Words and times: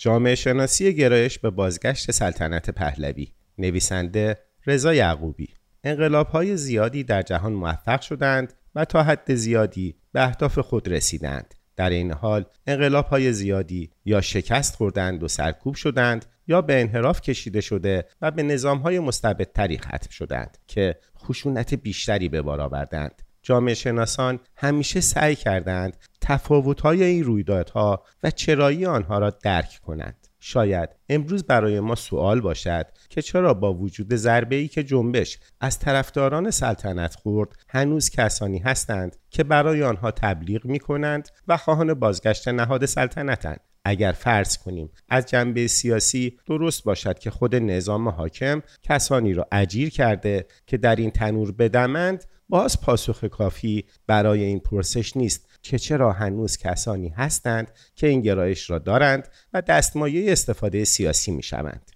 جامعه 0.00 0.34
شناسی 0.34 0.94
گرایش 0.94 1.38
به 1.38 1.50
بازگشت 1.50 2.10
سلطنت 2.10 2.70
پهلوی 2.70 3.28
نویسنده 3.58 4.38
رضا 4.66 4.94
یعقوبی. 4.94 5.48
انقلاب 5.84 6.28
های 6.28 6.56
زیادی 6.56 7.04
در 7.04 7.22
جهان 7.22 7.52
موفق 7.52 8.00
شدند 8.00 8.52
و 8.74 8.84
تا 8.84 9.02
حد 9.02 9.34
زیادی 9.34 9.94
به 10.12 10.22
اهداف 10.22 10.58
خود 10.58 10.88
رسیدند. 10.88 11.54
در 11.76 11.90
این 11.90 12.12
حال 12.12 12.44
انقلاب 12.66 13.06
های 13.06 13.32
زیادی 13.32 13.90
یا 14.04 14.20
شکست 14.20 14.76
خوردند 14.76 15.22
و 15.22 15.28
سرکوب 15.28 15.74
شدند 15.74 16.26
یا 16.46 16.62
به 16.62 16.80
انحراف 16.80 17.20
کشیده 17.20 17.60
شده 17.60 18.04
و 18.22 18.30
به 18.30 18.42
نظام 18.42 18.78
های 18.78 18.98
مستبدتری 18.98 19.78
ختم 19.78 20.10
شدند 20.10 20.58
که 20.66 20.96
خشونت 21.18 21.74
بیشتری 21.74 22.28
به 22.28 22.42
بار 22.42 22.60
آوردند. 22.60 23.22
جامعه 23.42 23.74
شناسان 23.74 24.40
همیشه 24.56 25.00
سعی 25.00 25.34
کردند 25.34 25.96
تفاوت‌های 26.20 27.02
این 27.02 27.24
رویدادها 27.24 28.02
و 28.22 28.30
چرایی 28.30 28.86
آنها 28.86 29.18
را 29.18 29.30
درک 29.30 29.80
کنند. 29.86 30.28
شاید 30.40 30.88
امروز 31.08 31.44
برای 31.44 31.80
ما 31.80 31.94
سوال 31.94 32.40
باشد 32.40 32.86
که 33.08 33.22
چرا 33.22 33.54
با 33.54 33.74
وجود 33.74 34.14
ضربه 34.14 34.56
ای 34.56 34.68
که 34.68 34.82
جنبش 34.82 35.38
از 35.60 35.78
طرفداران 35.78 36.50
سلطنت 36.50 37.14
خورد 37.14 37.50
هنوز 37.68 38.10
کسانی 38.10 38.58
هستند 38.58 39.16
که 39.30 39.44
برای 39.44 39.82
آنها 39.82 40.10
تبلیغ 40.10 40.66
می 40.66 40.78
کنند 40.78 41.28
و 41.48 41.56
خواهان 41.56 41.94
بازگشت 41.94 42.48
نهاد 42.48 42.86
سلطنتند 42.86 43.60
اگر 43.84 44.12
فرض 44.12 44.58
کنیم 44.58 44.90
از 45.08 45.26
جنبه 45.26 45.66
سیاسی 45.66 46.38
درست 46.46 46.84
باشد 46.84 47.18
که 47.18 47.30
خود 47.30 47.54
نظام 47.54 48.08
حاکم 48.08 48.62
کسانی 48.82 49.34
را 49.34 49.48
اجیر 49.52 49.90
کرده 49.90 50.46
که 50.66 50.76
در 50.76 50.96
این 50.96 51.10
تنور 51.10 51.52
بدمند 51.52 52.24
باز 52.48 52.80
پاسخ 52.80 53.24
کافی 53.24 53.84
برای 54.06 54.44
این 54.44 54.60
پرسش 54.60 55.16
نیست 55.16 55.48
که 55.62 55.78
چرا 55.78 56.12
هنوز 56.12 56.56
کسانی 56.56 57.08
هستند 57.08 57.70
که 57.94 58.06
این 58.06 58.20
گرایش 58.20 58.70
را 58.70 58.78
دارند 58.78 59.28
و 59.52 59.62
دستمایه 59.62 60.32
استفاده 60.32 60.84
سیاسی 60.84 61.30
می 61.30 61.42
شوند. 61.42 61.90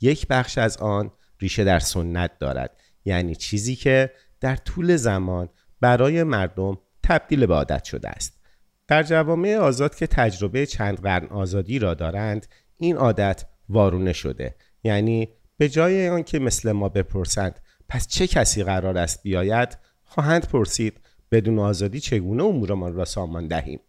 یک 0.00 0.26
بخش 0.26 0.58
از 0.58 0.76
آن 0.76 1.10
ریشه 1.40 1.64
در 1.64 1.78
سنت 1.78 2.38
دارد 2.38 2.76
یعنی 3.04 3.34
چیزی 3.34 3.76
که 3.76 4.10
در 4.40 4.56
طول 4.56 4.96
زمان 4.96 5.48
برای 5.80 6.22
مردم 6.22 6.78
تبدیل 7.02 7.46
به 7.46 7.54
عادت 7.54 7.84
شده 7.84 8.08
است. 8.08 8.38
در 8.88 9.02
جوامع 9.02 9.56
آزاد 9.56 9.94
که 9.94 10.06
تجربه 10.06 10.66
چند 10.66 11.00
قرن 11.00 11.26
آزادی 11.26 11.78
را 11.78 11.94
دارند 11.94 12.46
این 12.78 12.96
عادت 12.96 13.44
وارونه 13.68 14.12
شده 14.12 14.54
یعنی 14.84 15.28
به 15.56 15.68
جای 15.68 16.08
آنکه 16.08 16.38
مثل 16.38 16.72
ما 16.72 16.88
بپرسند 16.88 17.60
پس 17.88 18.08
چه 18.08 18.26
کسی 18.26 18.64
قرار 18.64 18.98
است 18.98 19.22
بیاید 19.22 19.78
خواهند 20.08 20.48
پرسید 20.48 21.00
بدون 21.32 21.58
آزادی 21.58 22.00
چگونه 22.00 22.44
امورمان 22.44 22.94
را 22.94 23.04
سامان 23.04 23.48
دهیم؟ 23.48 23.80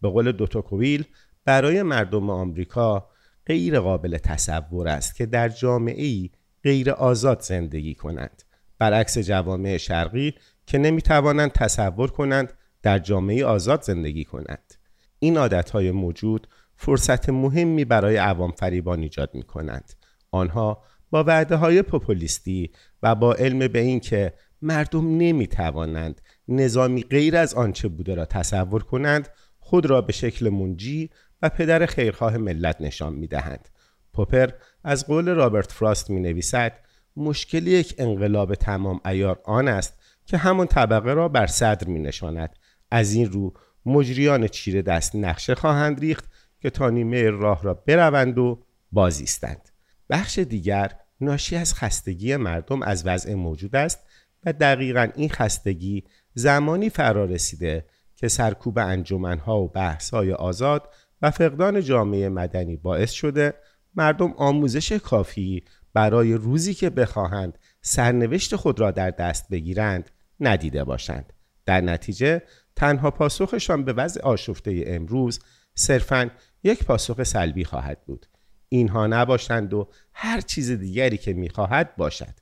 به 0.00 0.08
قول 0.08 0.32
دوتا 0.32 0.62
کویل 0.62 1.04
برای 1.44 1.82
مردم 1.82 2.30
آمریکا 2.30 3.08
غیر 3.46 3.80
قابل 3.80 4.18
تصور 4.18 4.88
است 4.88 5.14
که 5.14 5.26
در 5.26 5.48
جامعه 5.48 6.04
ای 6.04 6.30
غیر 6.62 6.90
آزاد 6.90 7.40
زندگی 7.40 7.94
کنند. 7.94 8.42
برعکس 8.78 9.18
جوامع 9.18 9.76
شرقی 9.76 10.34
که 10.66 10.78
نمی 10.78 11.02
توانند 11.02 11.52
تصور 11.52 12.10
کنند 12.10 12.52
در 12.82 12.98
جامعه 12.98 13.44
آزاد 13.44 13.82
زندگی 13.82 14.24
کنند. 14.24 14.74
این 15.18 15.36
های 15.72 15.90
موجود 15.90 16.46
فرصت 16.76 17.28
مهمی 17.28 17.84
برای 17.84 18.16
عوام 18.16 18.50
فریبان 18.50 19.00
ایجاد 19.00 19.30
می 19.34 19.42
کنند 19.42 19.92
آنها 20.30 20.82
با 21.10 21.24
وعده 21.24 21.56
های 21.56 21.82
پوپولیستی 21.82 22.70
و 23.02 23.14
با 23.14 23.34
علم 23.34 23.68
به 23.68 23.78
اینکه 23.80 24.32
مردم 24.64 25.16
نمی 25.16 25.46
توانند 25.46 26.20
نظامی 26.48 27.02
غیر 27.02 27.36
از 27.36 27.54
آنچه 27.54 27.88
بوده 27.88 28.14
را 28.14 28.24
تصور 28.24 28.82
کنند 28.82 29.28
خود 29.58 29.86
را 29.86 30.00
به 30.00 30.12
شکل 30.12 30.48
منجی 30.48 31.10
و 31.42 31.48
پدر 31.48 31.86
خیرخواه 31.86 32.36
ملت 32.36 32.80
نشان 32.80 33.12
می 33.12 33.26
دهند. 33.26 33.68
پوپر 34.12 34.50
از 34.84 35.06
قول 35.06 35.28
رابرت 35.28 35.72
فراست 35.72 36.10
می 36.10 36.20
نویسد 36.20 36.72
مشکل 37.16 37.66
یک 37.66 37.94
انقلاب 37.98 38.54
تمام 38.54 39.00
ایار 39.06 39.40
آن 39.44 39.68
است 39.68 39.98
که 40.26 40.36
همان 40.36 40.66
طبقه 40.66 41.14
را 41.14 41.28
بر 41.28 41.46
صدر 41.46 41.88
می 41.88 42.00
نشاند. 42.00 42.56
از 42.90 43.12
این 43.12 43.30
رو 43.30 43.54
مجریان 43.86 44.48
چیره 44.48 44.82
دست 44.82 45.16
نقشه 45.16 45.54
خواهند 45.54 46.00
ریخت 46.00 46.24
که 46.60 46.70
تا 46.70 46.90
نیمه 46.90 47.30
راه 47.30 47.62
را 47.62 47.74
بروند 47.74 48.38
و 48.38 48.64
بازیستند. 48.92 49.68
بخش 50.10 50.38
دیگر 50.38 50.92
ناشی 51.20 51.56
از 51.56 51.74
خستگی 51.74 52.36
مردم 52.36 52.82
از 52.82 53.06
وضع 53.06 53.34
موجود 53.34 53.76
است 53.76 53.98
و 54.46 54.52
دقیقا 54.52 55.08
این 55.14 55.28
خستگی 55.28 56.04
زمانی 56.34 56.90
فرا 56.90 57.24
رسیده 57.24 57.84
که 58.16 58.28
سرکوب 58.28 58.78
انجمنها 58.78 59.60
و 59.60 59.68
بحثهای 59.68 60.32
آزاد 60.32 60.88
و 61.22 61.30
فقدان 61.30 61.80
جامعه 61.80 62.28
مدنی 62.28 62.76
باعث 62.76 63.10
شده 63.10 63.54
مردم 63.94 64.34
آموزش 64.36 64.92
کافی 64.92 65.64
برای 65.94 66.34
روزی 66.34 66.74
که 66.74 66.90
بخواهند 66.90 67.58
سرنوشت 67.82 68.56
خود 68.56 68.80
را 68.80 68.90
در 68.90 69.10
دست 69.10 69.48
بگیرند 69.48 70.10
ندیده 70.40 70.84
باشند. 70.84 71.32
در 71.66 71.80
نتیجه 71.80 72.42
تنها 72.76 73.10
پاسخشان 73.10 73.84
به 73.84 73.92
وضع 73.92 74.22
آشفته 74.22 74.84
امروز 74.86 75.40
صرفا 75.74 76.30
یک 76.64 76.84
پاسخ 76.84 77.22
سلبی 77.22 77.64
خواهد 77.64 78.04
بود. 78.06 78.26
اینها 78.68 79.06
نباشند 79.06 79.74
و 79.74 79.88
هر 80.12 80.40
چیز 80.40 80.70
دیگری 80.70 81.18
که 81.18 81.32
می‌خواهد 81.32 81.96
باشد. 81.96 82.34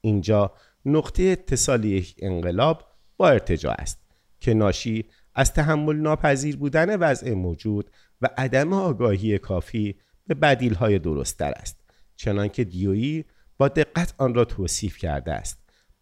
اینجا 0.00 0.52
نقطه 0.92 1.22
اتصال 1.22 1.84
یک 1.84 2.14
انقلاب 2.18 2.84
با 3.16 3.28
ارتجاع 3.28 3.74
است 3.78 3.98
که 4.40 4.54
ناشی 4.54 5.04
از 5.34 5.52
تحمل 5.52 5.96
ناپذیر 5.96 6.56
بودن 6.56 6.96
وضع 6.96 7.34
موجود 7.34 7.90
و 8.20 8.28
عدم 8.36 8.72
آگاهی 8.72 9.38
کافی 9.38 9.94
به 10.26 10.34
بدیل 10.34 10.74
های 10.74 10.98
درست 10.98 11.38
در 11.38 11.52
است. 11.56 11.80
چنانکه 12.16 12.64
دیویی 12.64 13.24
با 13.58 13.68
دقت 13.68 14.14
آن 14.18 14.34
را 14.34 14.44
توصیف 14.44 14.96
کرده 14.96 15.32
است. 15.32 15.58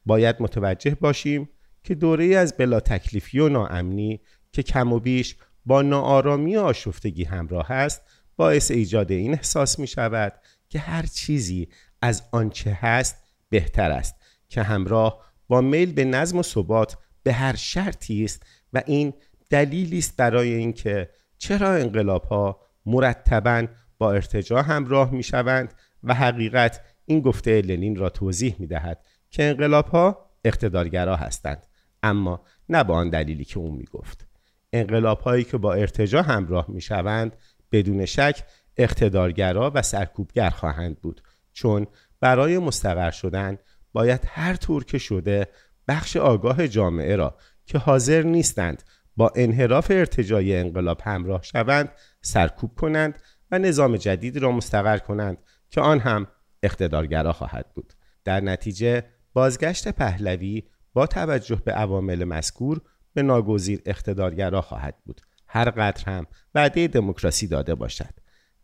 باید 0.06 0.36
متوجه 0.40 0.94
باشیم 0.94 1.48
که 1.84 1.94
دوره 1.94 2.26
از 2.26 2.56
بلا 2.56 2.80
تکلیفی 2.80 3.38
و 3.38 3.48
ناامنی 3.48 4.20
که 4.52 4.62
کم 4.62 4.92
و 4.92 5.00
بیش 5.00 5.36
با 5.66 5.82
ناآرامی 5.82 6.56
و 6.56 6.60
آشفتگی 6.60 7.24
همراه 7.24 7.70
است 7.70 8.02
باعث 8.36 8.70
ایجاد 8.70 9.12
این 9.12 9.32
احساس 9.32 9.78
می 9.78 9.86
شود 9.86 10.32
که 10.68 10.78
هر 10.78 11.06
چیزی 11.06 11.68
از 12.02 12.22
آنچه 12.32 12.78
هست 12.80 13.16
بهتر 13.48 13.90
است. 13.90 14.14
که 14.48 14.62
همراه 14.62 15.24
با 15.48 15.60
میل 15.60 15.92
به 15.92 16.04
نظم 16.04 16.38
و 16.38 16.42
ثبات 16.42 16.96
به 17.22 17.32
هر 17.32 17.56
شرطی 17.56 18.24
است 18.24 18.42
و 18.72 18.82
این 18.86 19.12
دلیلی 19.50 19.98
است 19.98 20.16
برای 20.16 20.54
اینکه 20.54 21.10
چرا 21.38 21.74
انقلاب 21.74 22.24
ها 22.24 22.60
مرتبا 22.86 23.66
با 23.98 24.12
ارتجاع 24.12 24.62
همراه 24.62 25.10
می 25.10 25.22
شوند 25.22 25.74
و 26.02 26.14
حقیقت 26.14 26.80
این 27.06 27.20
گفته 27.20 27.60
لنین 27.60 27.96
را 27.96 28.10
توضیح 28.10 28.56
می 28.58 28.66
دهد 28.66 29.06
که 29.30 29.44
انقلاب 29.44 29.86
ها 29.86 30.30
اقتدارگرا 30.44 31.16
هستند. 31.16 31.66
اما 32.02 32.44
نه 32.68 32.84
با 32.84 32.94
آن 32.94 33.10
دلیلی 33.10 33.44
که 33.44 33.58
او 33.58 33.72
می 33.72 33.84
گفت 33.84 34.26
انقلاب 34.72 35.20
هایی 35.20 35.44
که 35.44 35.58
با 35.58 35.74
ارتجاع 35.74 36.22
همراه 36.22 36.66
می 36.68 36.80
شوند 36.80 37.36
بدون 37.72 38.04
شک 38.04 38.44
اقتدارگرا 38.76 39.72
و 39.74 39.82
سرکوبگر 39.82 40.50
خواهند 40.50 41.00
بود 41.00 41.22
چون 41.52 41.86
برای 42.20 42.58
مستقر 42.58 43.10
شدن 43.10 43.58
باید 43.96 44.20
هر 44.26 44.56
طور 44.56 44.84
که 44.84 44.98
شده 44.98 45.48
بخش 45.88 46.16
آگاه 46.16 46.68
جامعه 46.68 47.16
را 47.16 47.38
که 47.66 47.78
حاضر 47.78 48.22
نیستند 48.22 48.82
با 49.16 49.32
انحراف 49.36 49.90
ارتجای 49.90 50.56
انقلاب 50.56 51.00
همراه 51.04 51.42
شوند 51.42 51.92
سرکوب 52.22 52.74
کنند 52.74 53.18
و 53.50 53.58
نظام 53.58 53.96
جدید 53.96 54.36
را 54.36 54.52
مستقر 54.52 54.98
کنند 54.98 55.38
که 55.70 55.80
آن 55.80 55.98
هم 55.98 56.26
اقتدارگرا 56.62 57.32
خواهد 57.32 57.66
بود. 57.74 57.92
در 58.24 58.40
نتیجه 58.40 59.04
بازگشت 59.32 59.88
پهلوی 59.88 60.62
با 60.92 61.06
توجه 61.06 61.62
به 61.64 61.72
عوامل 61.72 62.24
مذکور 62.24 62.80
به 63.14 63.22
ناگزیر 63.22 63.82
اقتدارگرا 63.86 64.60
خواهد 64.60 64.94
بود. 65.04 65.20
هر 65.46 65.70
قدر 65.70 66.04
هم 66.04 66.26
وعده 66.54 66.86
دموکراسی 66.86 67.46
داده 67.46 67.74
باشد. 67.74 68.14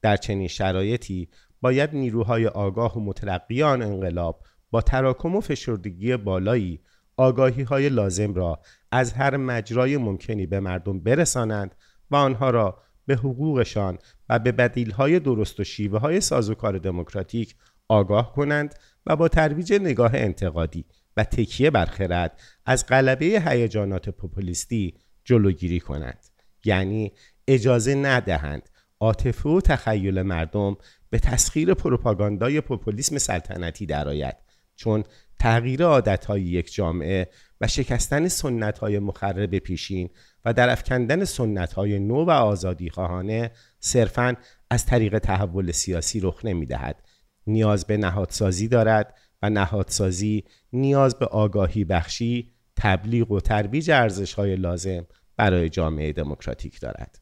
در 0.02 0.16
چنین 0.16 0.48
شرایطی 0.48 1.28
باید 1.60 1.94
نیروهای 1.94 2.46
آگاه 2.46 2.96
و 2.96 3.00
متلقی 3.00 3.62
آن 3.62 3.82
انقلاب 3.82 4.42
با 4.72 4.80
تراکم 4.80 5.36
و 5.36 5.40
فشردگی 5.40 6.16
بالایی 6.16 6.80
آگاهی 7.16 7.62
های 7.62 7.88
لازم 7.88 8.34
را 8.34 8.60
از 8.90 9.12
هر 9.12 9.36
مجرای 9.36 9.96
ممکنی 9.96 10.46
به 10.46 10.60
مردم 10.60 11.00
برسانند 11.00 11.74
و 12.10 12.16
آنها 12.16 12.50
را 12.50 12.78
به 13.06 13.14
حقوقشان 13.14 13.98
و 14.28 14.38
به 14.38 14.52
بدیل 14.52 14.90
های 14.90 15.20
درست 15.20 15.60
و 15.60 15.64
شیوه 15.64 15.98
های 15.98 16.20
سازوکار 16.20 16.78
دموکراتیک 16.78 17.54
آگاه 17.88 18.32
کنند 18.32 18.74
و 19.06 19.16
با 19.16 19.28
ترویج 19.28 19.72
نگاه 19.72 20.10
انتقادی 20.14 20.84
و 21.16 21.24
تکیه 21.24 21.70
بر 21.70 21.86
خرد 21.86 22.40
از 22.66 22.86
غلبه 22.86 23.42
هیجانات 23.46 24.08
پوپولیستی 24.08 24.94
جلوگیری 25.24 25.80
کنند. 25.80 26.26
یعنی 26.64 27.12
اجازه 27.48 27.94
ندهند 27.94 28.68
عاطفه 29.00 29.48
و 29.48 29.60
تخیل 29.60 30.22
مردم 30.22 30.76
به 31.10 31.18
تسخیر 31.18 31.74
پروپاگاندای 31.74 32.60
پوپولیسم 32.60 33.18
سلطنتی 33.18 33.86
درآید. 33.86 34.36
چون 34.76 35.04
تغییر 35.38 35.84
عادتهای 35.84 36.42
یک 36.42 36.74
جامعه 36.74 37.28
و 37.60 37.66
شکستن 37.66 38.28
سنتهای 38.28 38.98
مخرب 38.98 39.58
پیشین 39.58 40.10
و 40.44 40.52
در 40.52 40.70
افکندن 40.70 41.24
سنت 41.24 41.72
های 41.72 41.98
نو 41.98 42.24
و 42.24 42.30
آزادی 42.30 42.90
خواهانه 42.90 43.50
صرفاً 43.80 44.34
از 44.70 44.86
طریق 44.86 45.18
تحول 45.18 45.72
سیاسی 45.72 46.20
رخ 46.20 46.44
نمی 46.44 46.66
دهد. 46.66 47.02
نیاز 47.46 47.86
به 47.86 47.96
نهادسازی 47.96 48.68
دارد 48.68 49.18
و 49.42 49.50
نهادسازی 49.50 50.44
نیاز 50.72 51.18
به 51.18 51.26
آگاهی 51.26 51.84
بخشی، 51.84 52.52
تبلیغ 52.76 53.30
و 53.30 53.40
ترویج 53.40 53.90
ارزش 53.90 54.34
های 54.34 54.56
لازم 54.56 55.06
برای 55.36 55.68
جامعه 55.68 56.12
دموکراتیک 56.12 56.80
دارد. 56.80 57.21